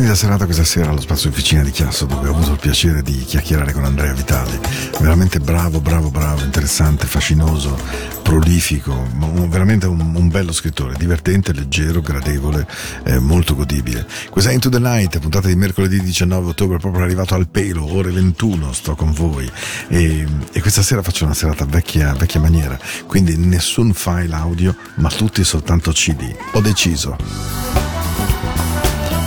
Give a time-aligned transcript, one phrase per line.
[0.00, 3.18] Splendida serata questa sera allo spazio Officina di Chiasso dove ho avuto il piacere di
[3.18, 4.58] chiacchierare con Andrea Vitali.
[4.98, 7.78] Veramente bravo, bravo, bravo, interessante, fascinoso,
[8.22, 9.06] prolifico,
[9.48, 12.66] veramente un, un bello scrittore, divertente, leggero, gradevole,
[13.04, 14.06] eh, molto godibile.
[14.30, 18.10] Questa è Into the Night, puntata di mercoledì 19 ottobre, proprio arrivato al pelo, ore
[18.10, 19.50] 21, sto con voi.
[19.88, 25.10] E, e questa sera faccio una serata vecchia, vecchia maniera, quindi nessun file audio, ma
[25.10, 26.34] tutti soltanto CD.
[26.52, 27.99] Ho deciso.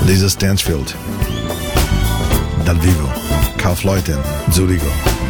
[0.05, 0.95] Lisa Stansfield.
[2.65, 3.09] Dal vivo,
[3.57, 4.19] Kaufleuten,
[4.51, 5.22] Zurigo.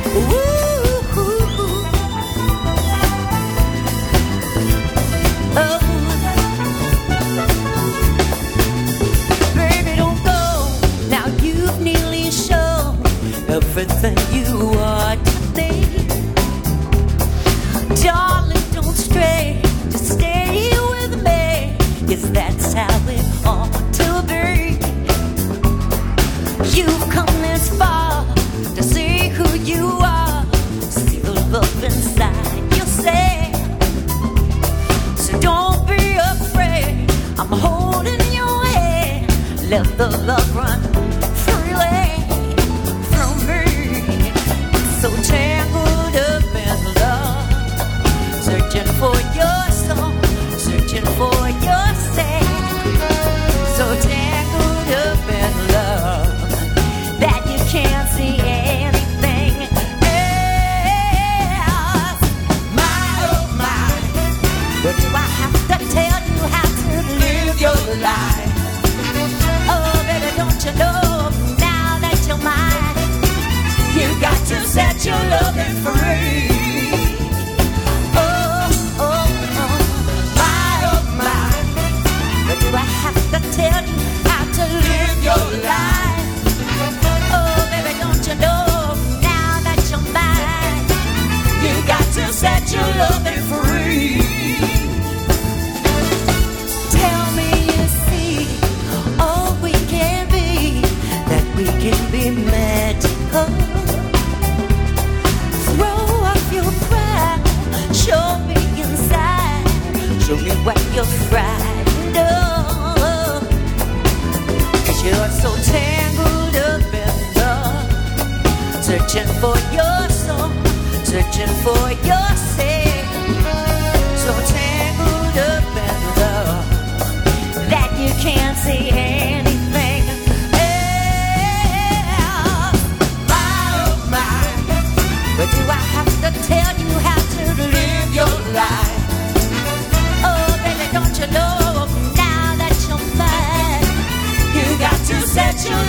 [145.34, 145.84] Set your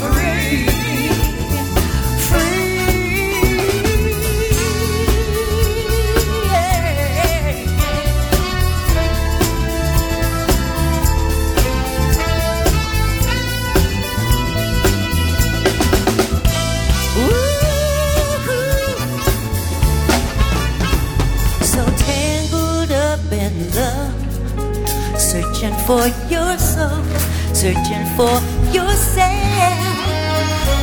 [0.00, 0.66] free.
[0.66, 0.79] Free.
[25.90, 27.02] For your soul,
[27.52, 28.36] searching for
[28.70, 29.80] yourself.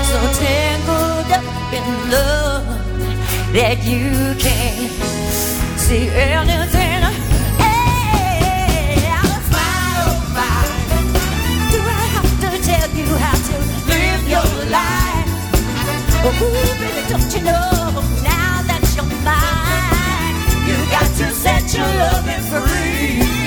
[0.10, 1.48] So tangled up
[1.78, 2.68] in love
[3.56, 4.92] that you can't
[5.80, 7.00] see anything
[9.08, 9.46] else.
[9.56, 9.72] My,
[10.04, 10.56] oh my,
[11.72, 13.56] do I have to tell you how to
[13.88, 15.32] live your life?
[16.26, 17.72] Oh, baby, don't you know
[18.28, 20.36] now that you're mine?
[20.68, 23.47] You got to set your loving free.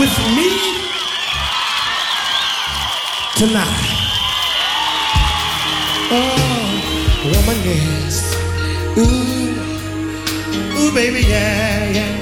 [0.00, 0.48] with me
[3.36, 3.88] tonight,
[6.10, 6.72] oh,
[7.26, 8.34] woman, yes,
[8.96, 9.52] ooh,
[10.80, 12.18] ooh, baby, yeah, yeah,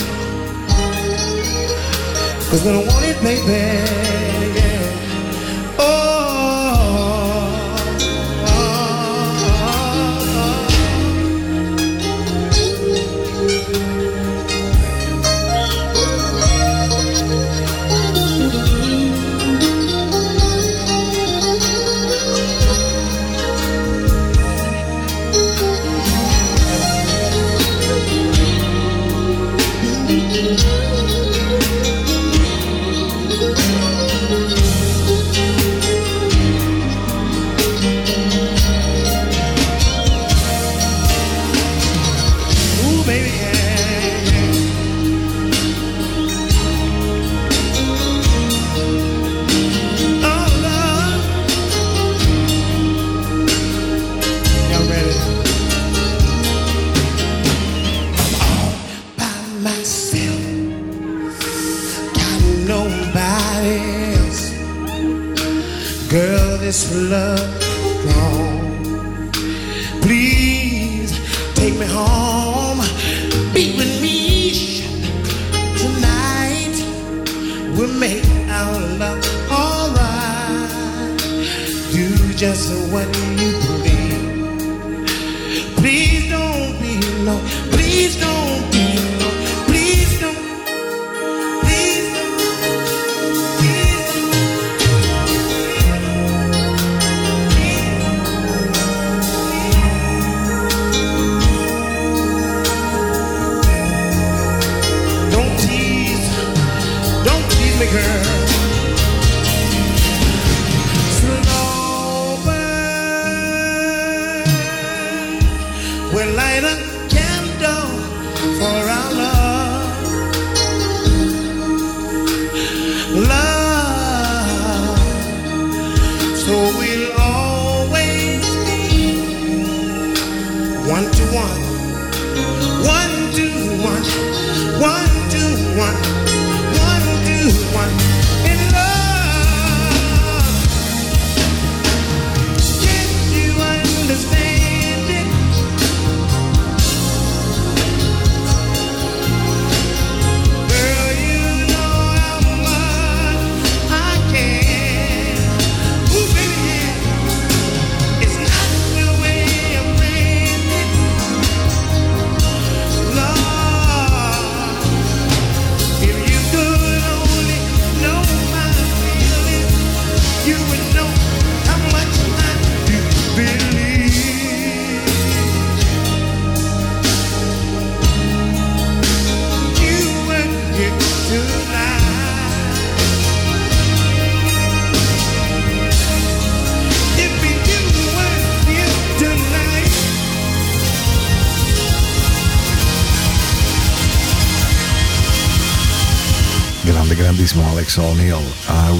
[2.50, 3.52] cause I want it, baby,
[4.58, 4.77] yeah,
[43.08, 43.30] baby.
[43.30, 43.57] Yeah.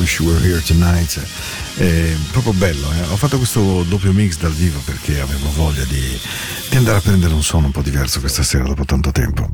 [0.09, 1.21] Wish You Were Here Tonight.
[1.77, 3.03] È proprio bello, eh?
[3.11, 6.01] ho fatto questo doppio mix dal vivo perché avevo voglia di,
[6.71, 9.51] di, andare a prendere un suono un po' diverso questa sera dopo tanto tempo.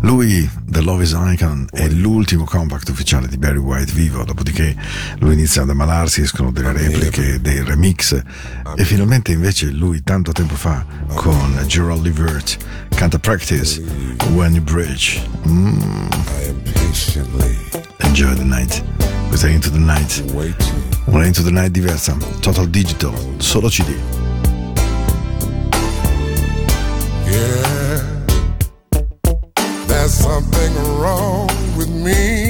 [0.00, 4.74] Lui, The Love is Icon, è l'ultimo compact ufficiale di Barry White vivo, dopodiché
[5.20, 8.20] lui inizia ad ammalarsi, escono delle repliche, dei remix
[8.74, 12.58] e finalmente invece lui tanto tempo fa con Gerald Levert
[12.96, 13.80] canta Practice
[14.32, 15.22] When You Bridge.
[15.46, 16.10] Mm.
[18.00, 18.91] Enjoy the night.
[19.32, 20.22] Questa è Into the Night.
[21.06, 23.96] Una Into the Night diversa, Total Digital, solo CD.
[27.24, 28.02] Yeah,
[29.86, 31.48] there's something wrong
[31.78, 32.41] with me.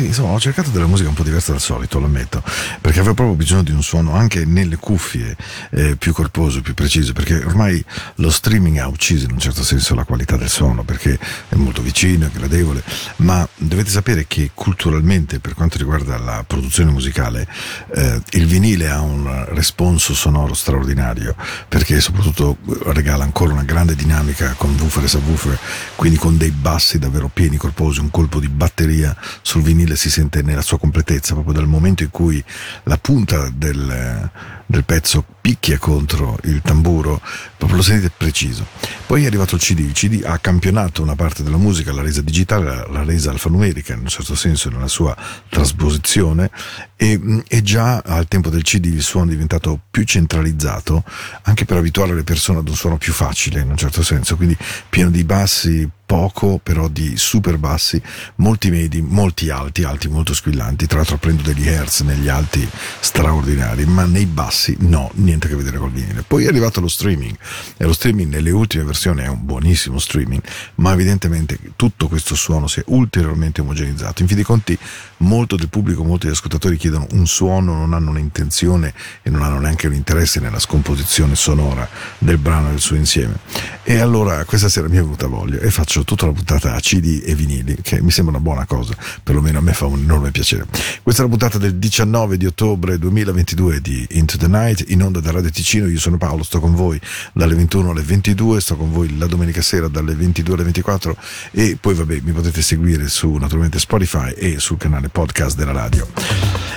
[0.00, 2.42] Sì, insomma, ho cercato della musica un po' diversa dal solito, lo ammetto,
[2.80, 5.36] perché avevo proprio bisogno di un suono anche nelle cuffie
[5.72, 7.84] eh, più corposo, più preciso, perché ormai
[8.16, 11.82] lo streaming ha ucciso in un certo senso la qualità del suono, perché è molto
[11.82, 12.82] vicino, è gradevole,
[13.16, 17.46] ma dovete sapere che culturalmente, per quanto riguarda la produzione musicale,
[17.94, 21.34] eh, il vinile ha un responso sonoro straordinario,
[21.68, 22.58] perché soprattutto
[22.92, 25.58] regala ancora una grande dinamica con woofer e subwoofer,
[25.96, 30.42] quindi con dei bassi davvero pieni, corposi, un colpo di batteria sul vinile si sente
[30.42, 32.42] nella sua completezza, proprio dal momento in cui
[32.84, 34.30] la punta del,
[34.66, 37.20] del pezzo picchia contro il tamburo,
[37.56, 38.66] proprio lo sentite preciso.
[39.06, 42.20] Poi è arrivato il CD, il CD ha campionato una parte della musica, l'ha resa
[42.20, 45.16] digitale, l'ha resa alfanumerica in un certo senso nella sua
[45.48, 46.50] trasposizione
[46.96, 51.04] e, mh, e già al tempo del CD il suono è diventato più centralizzato
[51.42, 54.56] anche per abituare le persone ad un suono più facile in un certo senso, quindi
[54.88, 58.02] pieno di bassi, poco però di super bassi,
[58.36, 62.68] molti medi, molti alti, alti molto squillanti, tra l'altro prendo degli hertz negli alti
[62.98, 66.24] straordinari, ma nei bassi no, niente a che vedere col vinile.
[66.26, 67.36] Poi è arrivato lo streaming
[67.76, 70.42] e lo streaming nelle ultime versioni è un buonissimo streaming,
[70.76, 74.22] ma evidentemente tutto questo suono si è ulteriormente omogenizzato.
[74.22, 74.76] In fin dei conti
[75.18, 78.92] molto del pubblico, molti degli ascoltatori chiedono un suono, non hanno un'intenzione
[79.22, 83.38] e non hanno neanche un interesse nella scomposizione sonora del brano del suo insieme.
[83.84, 87.22] E allora questa sera mi è venuta voglia e faccio tutta la puntata a CD
[87.24, 90.66] e vinili, che mi sembra una buona cosa, perlomeno a me fa un enorme piacere.
[91.02, 95.20] Questa è la puntata del 19 di ottobre 2022 di Into the Night, in onda
[95.20, 97.00] da Radio Ticino, io sono Paolo, sto con voi
[97.32, 101.16] dalle 21 alle 22, sto con voi la domenica sera dalle 22 alle 24
[101.52, 106.06] e poi vabbè mi potete seguire su naturalmente Spotify e sul canale podcast della radio.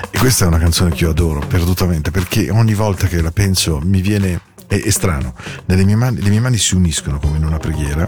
[0.10, 3.80] E questa è una canzone che io adoro perdutamente perché ogni volta che la penso
[3.84, 5.34] mi viene è, è strano,
[5.66, 8.08] mie mani, le mie mani si uniscono come in una preghiera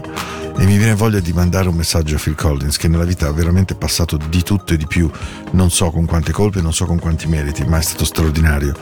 [0.58, 3.32] e mi viene voglia di mandare un messaggio a Phil Collins che nella vita ha
[3.32, 5.10] veramente passato di tutto e di più,
[5.52, 8.74] non so con quante colpe, non so con quanti meriti, ma è stato straordinario.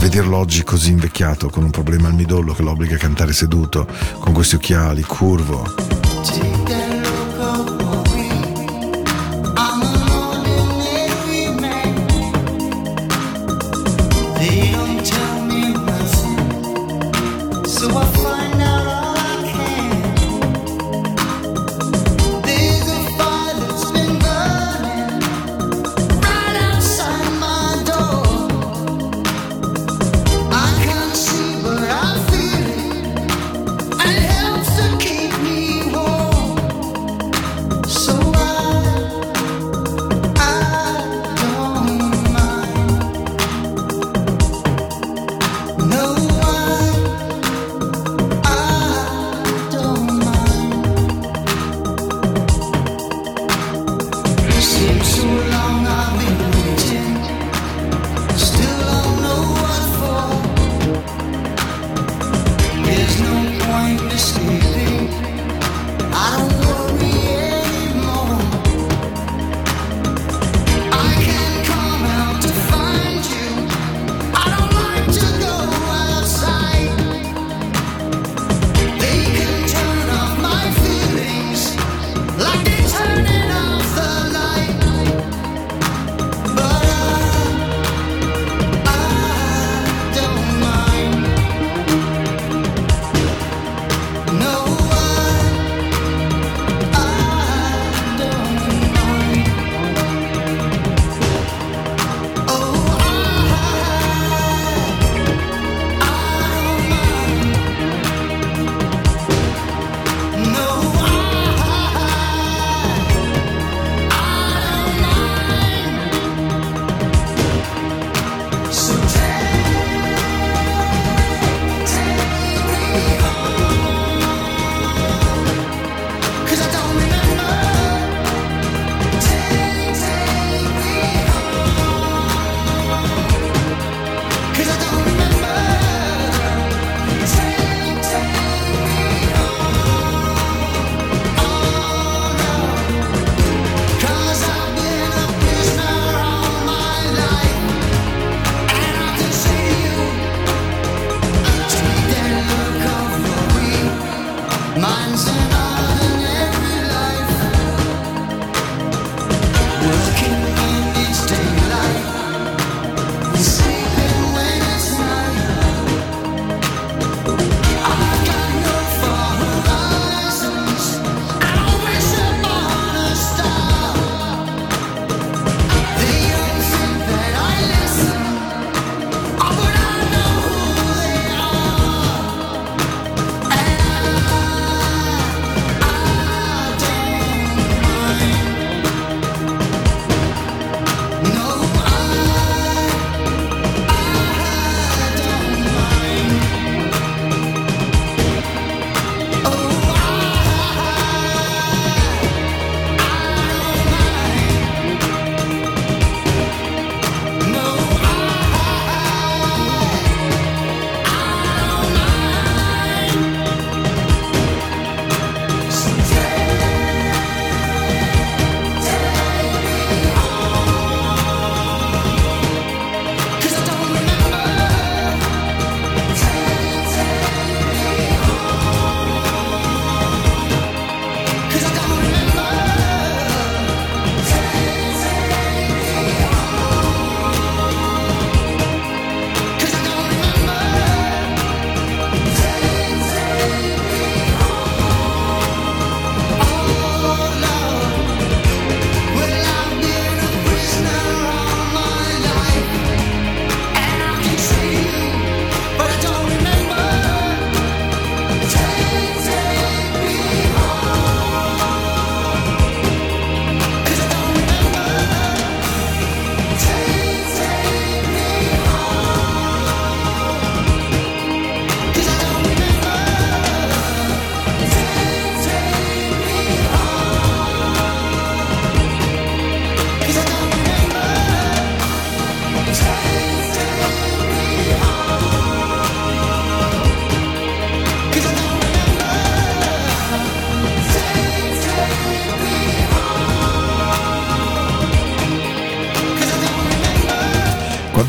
[0.00, 3.86] Vederlo oggi così invecchiato, con un problema al midollo che lo obbliga a cantare seduto,
[4.18, 6.77] con questi occhiali, curvo,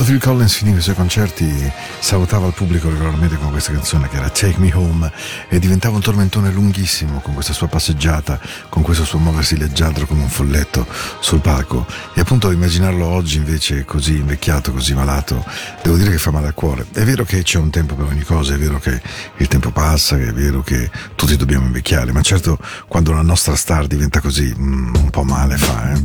[0.10, 4.28] Phil Collins finiva i suoi concerti salutava il pubblico regolarmente con questa canzone che era
[4.32, 5.12] Take Me Home
[5.50, 10.24] e diventava un tormentone lunghissimo con questa sua passeggiata, con questo suo muoversi leggiadro come
[10.24, 10.88] un folletto
[11.20, 15.46] sul palco e appunto immaginarlo oggi invece così invecchiato, così malato,
[15.84, 16.88] devo dire che fa male al cuore.
[16.92, 19.00] È vero che c'è un tempo per ogni cosa, è vero che
[19.38, 23.86] il tempo passa, è vero che tutti dobbiamo invecchiare, ma certo quando la nostra star
[23.86, 26.02] diventa così mm, un po' male fa, eh.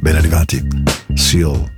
[0.00, 0.66] Ben arrivati,
[1.12, 1.73] Seal.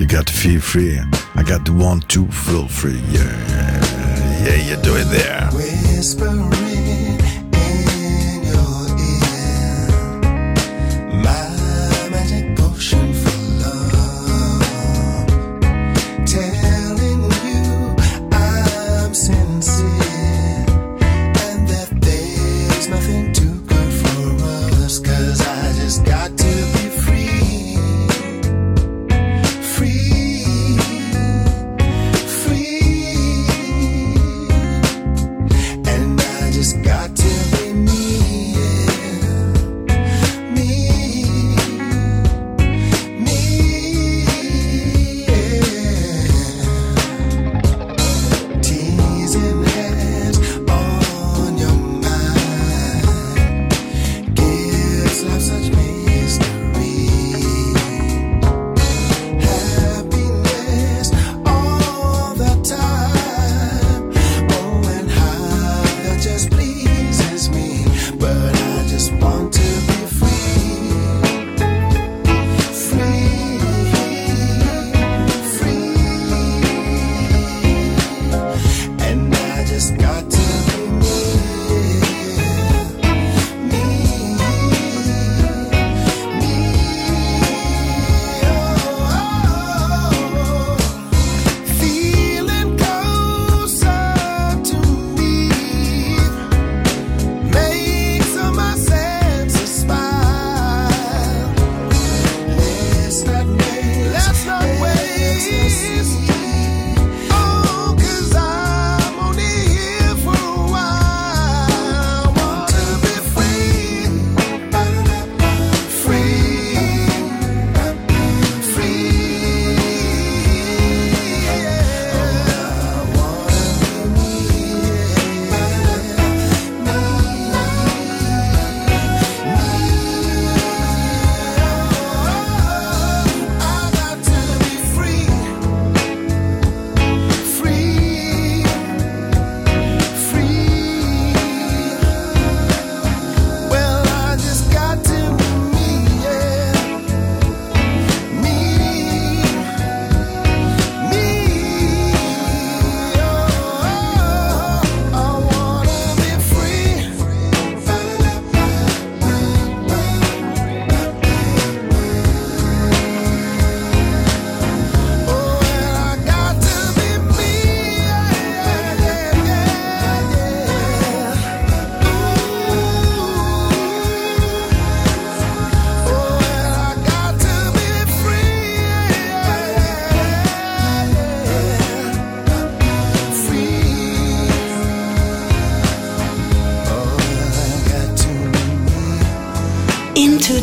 [0.00, 0.98] You got to feel free.
[1.34, 3.02] I got to want to feel free.
[3.10, 5.50] Yeah, yeah, you do it there.
[5.52, 7.19] Whispering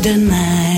[0.03, 0.76] deny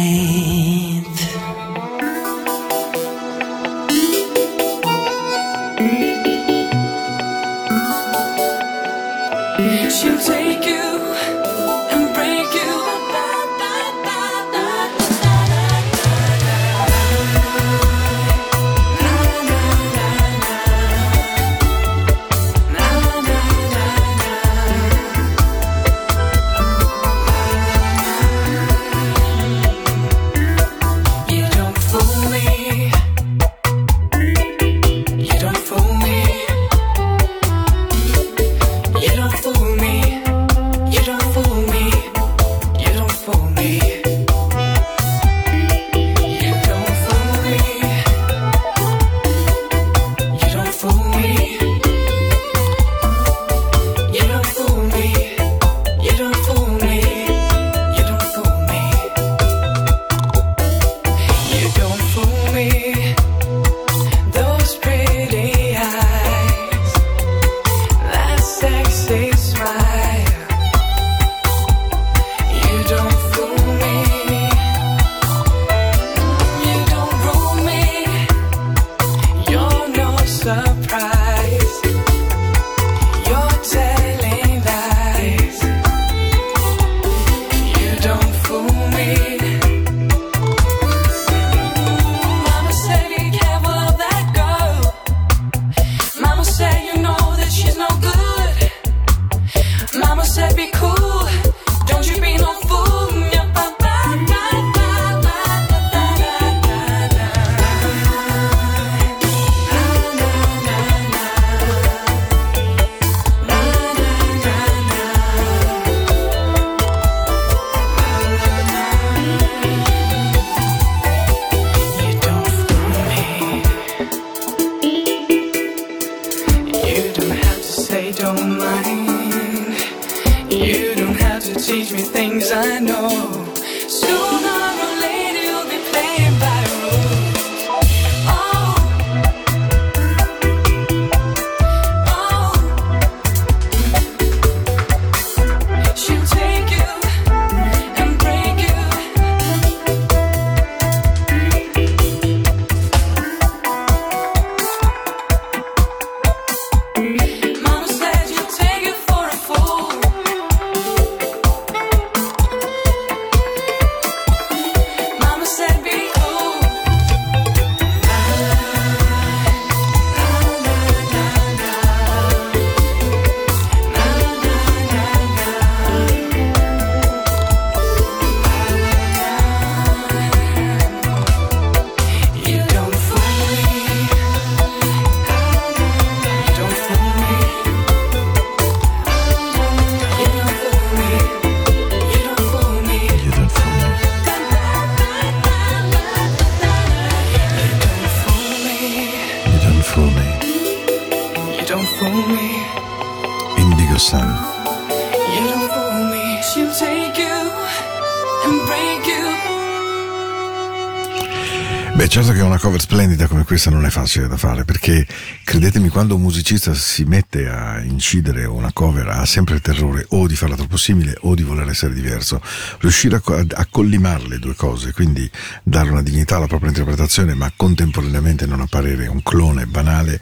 [211.99, 215.05] Beh, certo che una cover splendida come questa non è facile da fare, perché
[215.43, 220.25] credetemi, quando un musicista si mette a incidere una cover ha sempre il terrore o
[220.25, 222.41] di farla troppo simile o di voler essere diverso.
[222.79, 225.29] Riuscire a, a collimare le due cose, quindi
[225.61, 230.21] dare una dignità alla propria interpretazione, ma contemporaneamente non apparire un clone banale,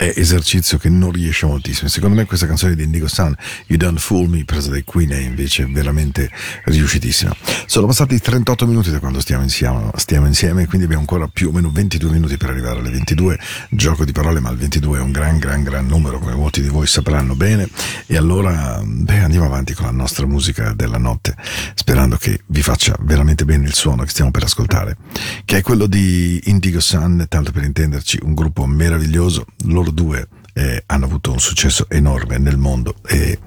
[0.00, 1.90] è esercizio che non riesce moltissimo.
[1.90, 3.36] Secondo me questa canzone di Indigo Sun,
[3.66, 6.30] You Don't Fool Me, presa dai Queen, è invece veramente
[6.64, 7.36] riuscitissima.
[7.66, 11.52] Sono passati 38 minuti da quando stiamo insieme, stiamo insieme, quindi abbiamo ancora più o
[11.52, 13.38] meno 22 minuti per arrivare alle 22.
[13.68, 16.68] Gioco di parole, ma il 22 è un gran, gran, gran numero, come molti di
[16.68, 17.68] voi sapranno bene.
[18.06, 21.34] E allora, beh, andiamo avanti con la nostra musica della notte,
[21.74, 24.96] sperando che vi faccia veramente bene il suono che stiamo per ascoltare,
[25.44, 29.44] che è quello di Indigo Sun, tanto per intenderci, un gruppo meraviglioso.
[29.64, 33.38] Loro due eh, hanno avuto un successo enorme nel mondo e,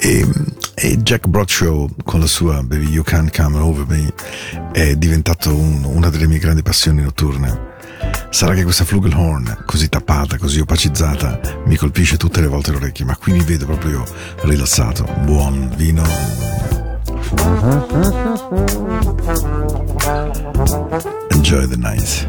[0.00, 0.28] e,
[0.74, 4.12] e Jack Broadshaw con la sua Baby You Can't Come Over Me
[4.72, 7.66] è diventato un- una delle mie grandi passioni notturne.
[8.30, 13.04] Sarà che questa flugelhorn, così tappata, così opacizzata, mi colpisce tutte le volte le orecchie,
[13.06, 14.04] ma qui mi vedo proprio
[14.42, 15.04] rilassato.
[15.24, 16.04] Buon vino.
[21.30, 22.26] Enjoy the night.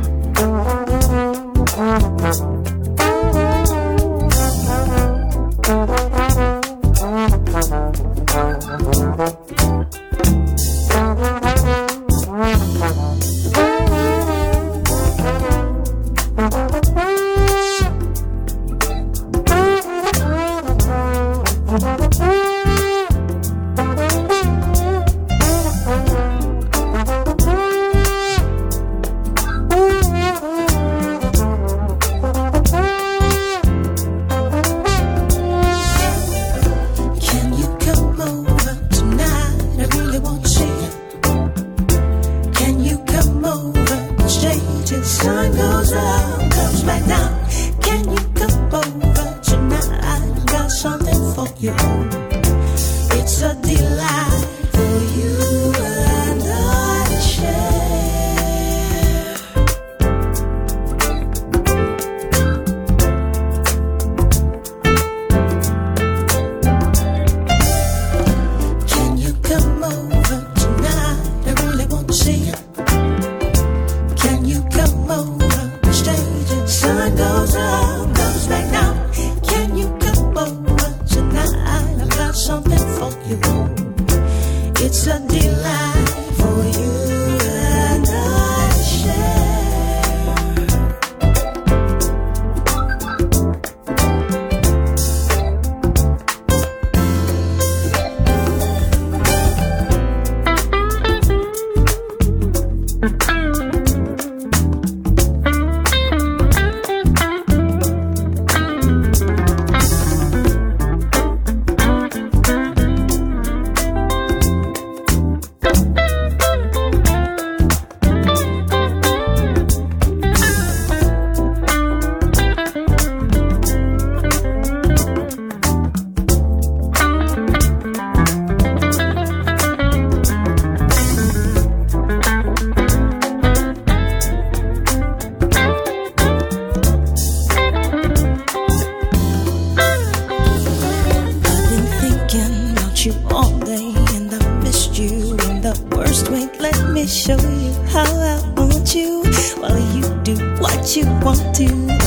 [150.95, 151.65] You want to.
[151.65, 151.97] Me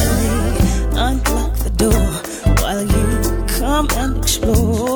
[0.96, 1.92] unlock the door
[2.62, 4.91] while you come and explore.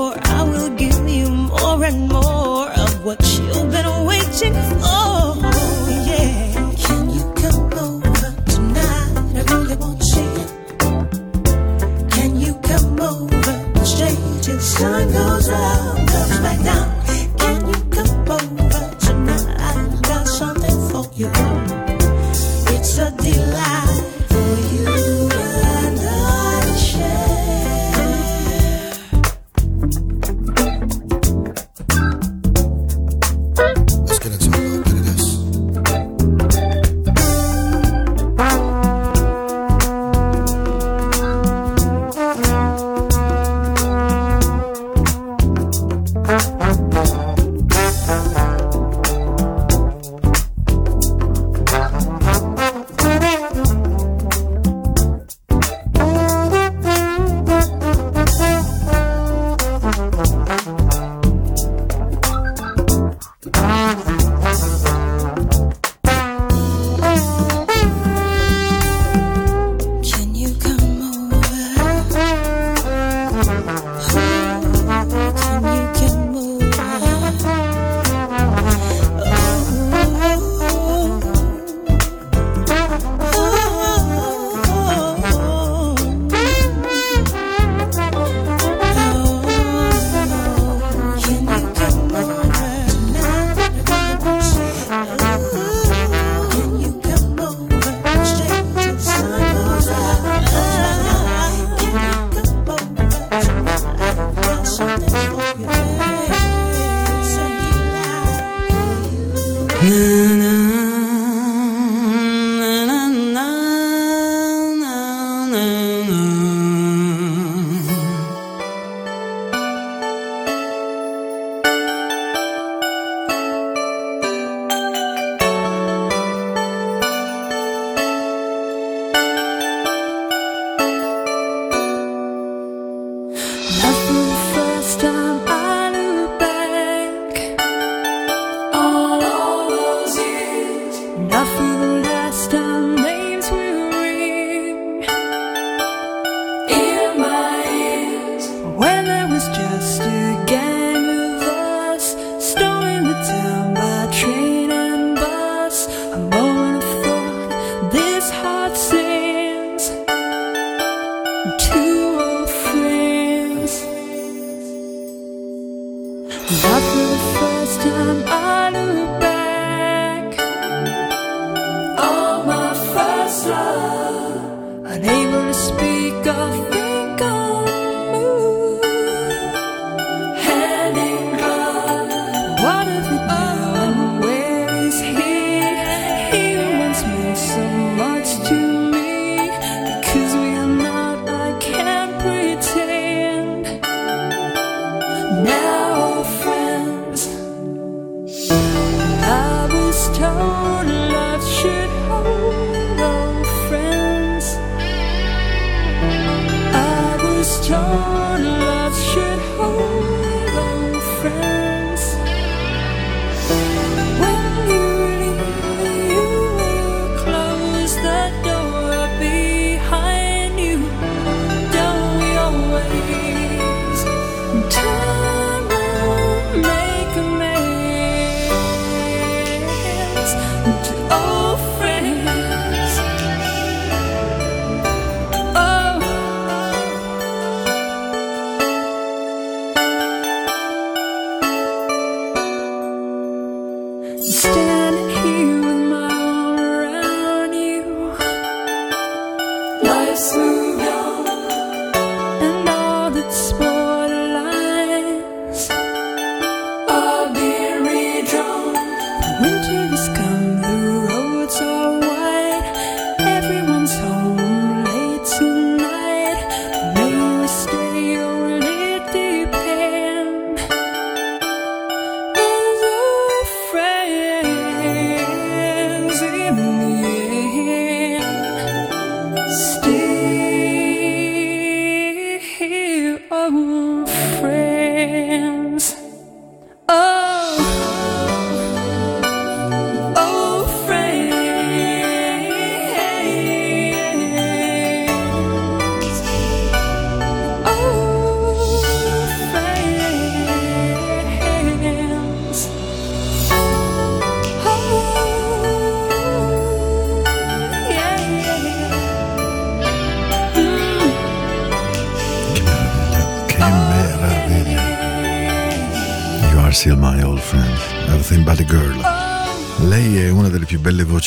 [109.87, 110.36] Anne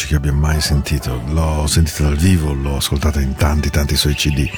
[0.10, 1.22] che abbia mai sentito.
[1.28, 4.49] L'ho sentita dal vivo, l'ho ascoltata in tanti, tanti suoi CD.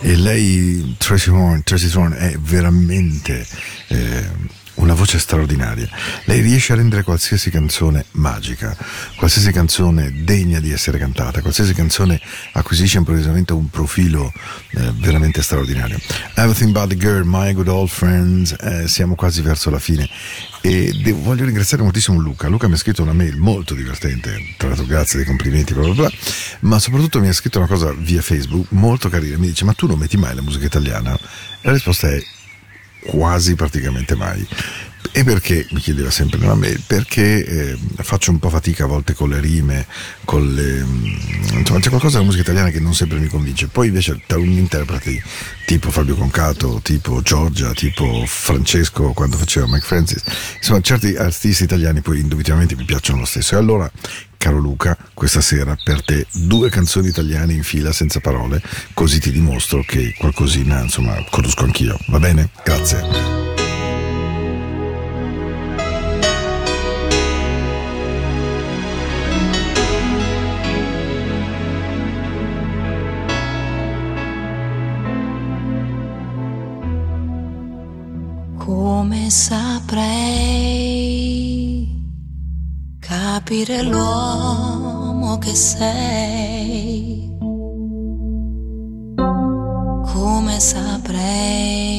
[0.00, 3.46] E lei, Tracy Horn, Tracy Horn è veramente
[3.86, 4.28] eh,
[4.98, 5.88] voce straordinaria.
[6.24, 8.76] Lei riesce a rendere qualsiasi canzone magica,
[9.14, 12.20] qualsiasi canzone degna di essere cantata, qualsiasi canzone
[12.52, 14.32] acquisisce improvvisamente un profilo
[14.70, 16.00] eh, veramente straordinario.
[16.34, 20.08] Everything But the Girl, My Good Old Friends, eh, siamo quasi verso la fine.
[20.62, 22.48] E devo- voglio ringraziare moltissimo Luca.
[22.48, 25.94] Luca mi ha scritto una mail molto divertente, tra l'altro grazie dei complimenti, bla bla
[25.94, 26.10] bla,
[26.60, 29.38] ma soprattutto mi ha scritto una cosa via Facebook molto carina.
[29.38, 31.14] Mi dice: Ma tu non metti mai la musica italiana?
[31.14, 32.20] E la risposta è
[33.06, 34.46] quasi praticamente mai.
[35.12, 39.14] E perché, mi chiedeva sempre nella mail, perché eh, faccio un po' fatica a volte
[39.14, 39.86] con le rime,
[40.24, 41.04] con le, mm,
[41.58, 43.68] insomma c'è qualcosa della musica italiana che non sempre mi convince.
[43.68, 45.20] Poi invece taluni interpreti,
[45.66, 50.22] tipo Fabio Concato, tipo Giorgia, tipo Francesco quando faceva Mike Francis,
[50.56, 53.54] insomma certi artisti italiani poi indubitabilmente mi piacciono lo stesso.
[53.54, 53.90] E allora,
[54.36, 58.62] caro Luca, questa sera per te due canzoni italiane in fila senza parole,
[58.94, 61.98] così ti dimostro che qualcosina insomma conosco anch'io.
[62.08, 62.50] Va bene?
[62.62, 63.47] Grazie.
[79.08, 80.68] Come saprei
[83.00, 87.34] capire l'uomo che sei?
[89.16, 91.96] Come saprei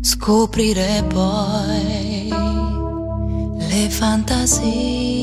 [0.00, 2.32] scoprire poi
[3.58, 5.14] le fantasie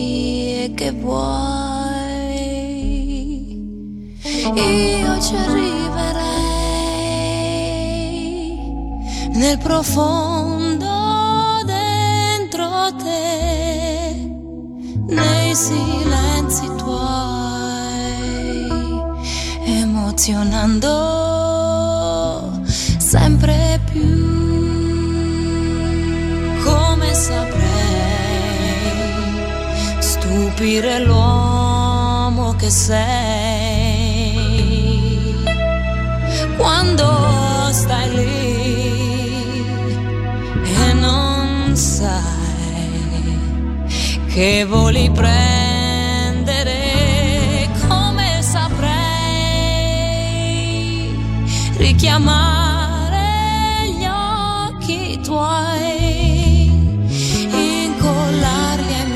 [0.75, 1.47] che vuoi?
[4.53, 6.26] Io ci arriverei
[9.37, 14.29] nel profondo dentro te,
[15.09, 18.67] nei silenzi tuoi,
[19.65, 20.89] emozionando
[22.97, 24.25] sempre più.
[26.63, 27.61] Come saprei
[29.99, 32.95] stupire l'uomo che sei
[36.57, 37.26] quando
[44.37, 46.67] che voli prendere
[47.87, 49.15] come saprei
[51.95, 53.25] chiamare
[53.97, 56.69] gli occhi tuoi,
[57.49, 59.09] incollarli ai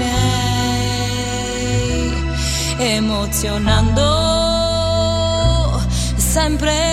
[2.79, 4.09] miei, emozionando
[6.15, 6.90] sempre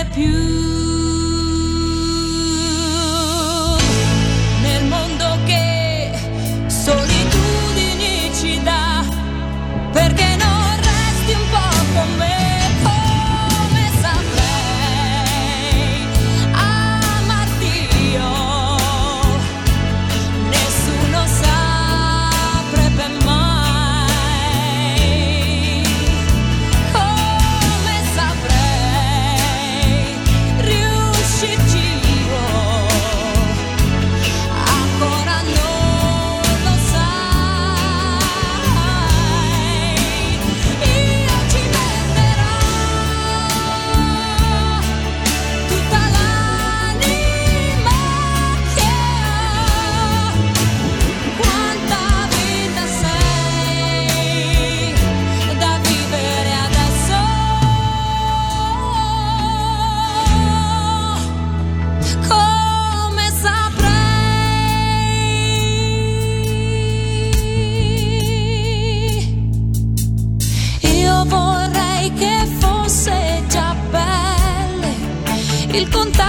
[75.74, 76.27] il contatto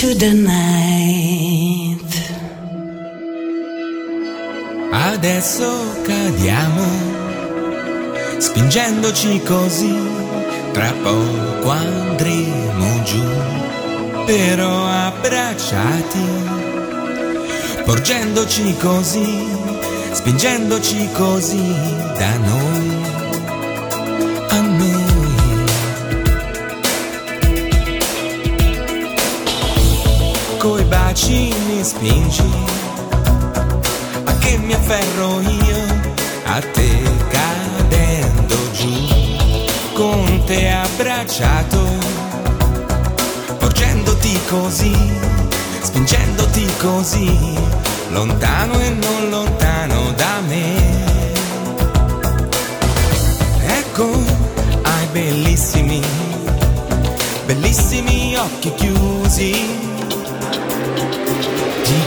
[0.00, 2.14] Into the night.
[4.92, 6.86] Adesso cadiamo,
[8.38, 9.92] spingendoci così,
[10.70, 13.24] tra poco andremo giù,
[14.24, 16.26] però abbracciati,
[17.84, 19.48] porgendoci così,
[20.12, 21.74] spingendoci così
[22.16, 22.97] da noi
[31.26, 32.48] Mi spingi
[34.24, 35.76] a che mi afferro io
[36.44, 39.08] a te cadendo giù
[39.94, 41.84] con te abbracciato
[43.58, 44.96] porgendoti così
[45.82, 47.36] spingendoti così
[48.10, 51.04] lontano e non lontano da me.
[53.66, 54.08] Ecco
[54.82, 56.00] hai bellissimi
[57.44, 59.87] bellissimi occhi chiusi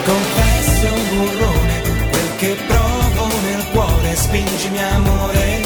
[0.03, 5.61] confesso un burrone, quel che provo nel cuore, spingimi amore.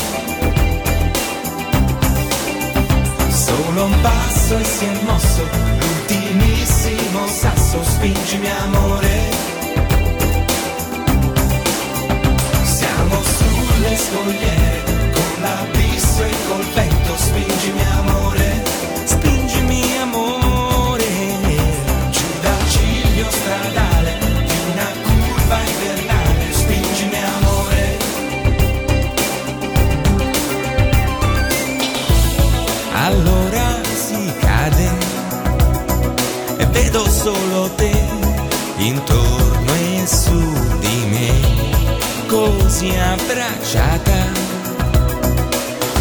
[3.30, 5.44] Solo un passo e si è mosso,
[5.80, 9.14] l'ultimissimo sasso, spingimi amore.
[12.64, 14.84] Siamo sulle scogliere,
[15.14, 18.25] con l'abisso e col vento, spingimi amore.
[37.26, 37.92] Solo te
[38.78, 40.38] intorno e su
[40.80, 44.28] di me, così abbracciata,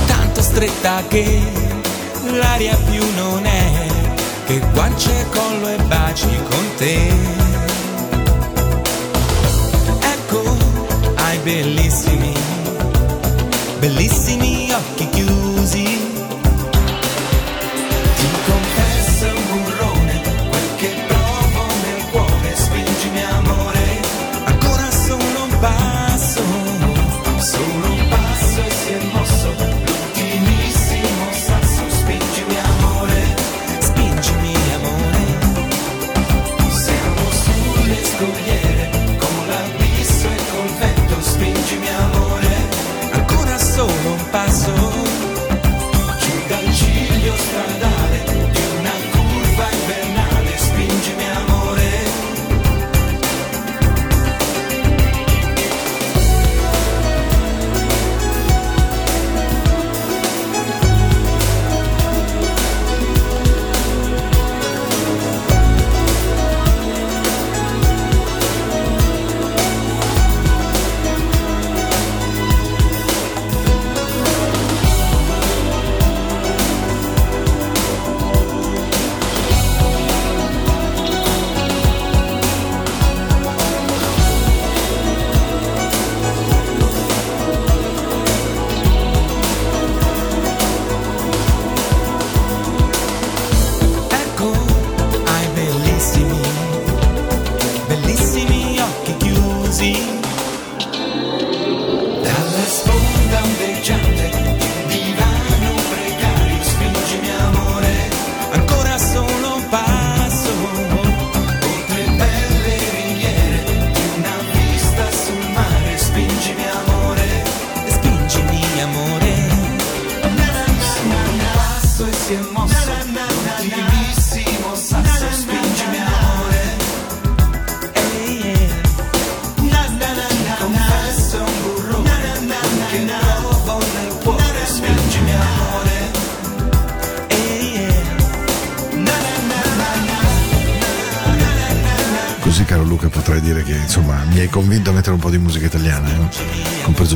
[0.05, 1.41] tanto stretta che
[2.31, 3.87] l'aria più non è
[4.45, 7.09] che guance, collo e baci con te.
[10.01, 10.43] Ecco,
[11.15, 12.35] hai bellissimi,
[13.79, 15.44] bellissimi occhi chiusi.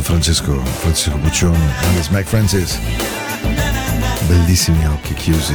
[0.09, 2.79] Francesco, Francesco Puccioni, Alice Mac Francis,
[4.27, 5.55] bellissimi occhi chiusi.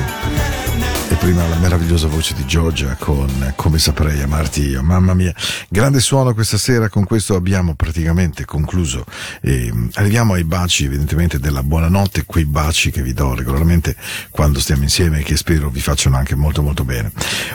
[1.09, 4.83] E prima la meravigliosa voce di Giorgia con Come saprei amarti io.
[4.83, 5.33] Mamma mia,
[5.73, 9.03] grande suono questa sera, con questo abbiamo praticamente concluso.
[9.41, 13.95] E, mm, arriviamo ai baci evidentemente della buonanotte, quei baci che vi do regolarmente
[14.29, 17.11] quando stiamo insieme e che spero vi facciano anche molto molto bene.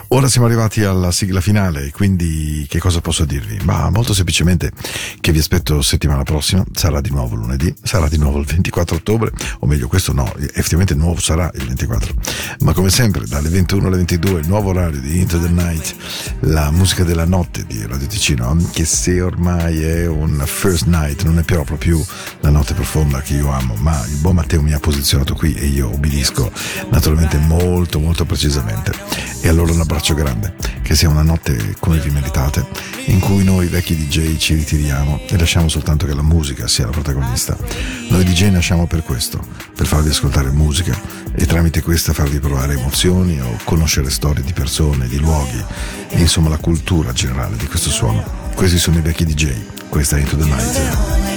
[0.09, 3.61] Ora siamo arrivati alla sigla finale, quindi che cosa posso dirvi?
[3.63, 4.73] Ma molto semplicemente
[5.21, 9.31] che vi aspetto settimana prossima, sarà di nuovo lunedì, sarà di nuovo il 24 ottobre,
[9.61, 12.15] o meglio questo no, effettivamente nuovo sarà il 24,
[12.63, 15.95] ma come sempre dalle 21 alle 22 il nuovo orario di Into the Night,
[16.41, 21.39] la musica della notte di Radio Ticino, anche se ormai è un first night, non
[21.39, 22.05] è proprio più
[22.41, 25.67] la notte profonda che io amo, ma il buon Matteo mi ha posizionato qui e
[25.67, 26.51] io obbedisco
[26.91, 28.93] naturalmente molto molto precisamente.
[29.41, 32.67] E allora un abbraccio grande, che sia una notte come vi meritate,
[33.07, 36.93] in cui noi vecchi DJ ci ritiriamo e lasciamo soltanto che la musica sia la
[36.93, 37.57] protagonista.
[38.09, 43.41] Noi DJ nasciamo per questo, per farvi ascoltare musica e tramite questa farvi provare emozioni
[43.41, 45.65] o conoscere storie di persone, di luoghi
[46.09, 48.25] e insomma la cultura generale di questo suono.
[48.55, 49.53] Questi sono i vecchi DJ,
[49.89, 51.28] questa è Into the Night.